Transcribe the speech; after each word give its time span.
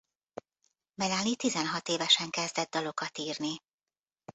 Melanie 0.95 1.35
tizenhat 1.35 1.89
évesen 1.89 2.29
kezdett 2.29 2.69
dalokat 2.71 3.17
írni. 3.17 3.61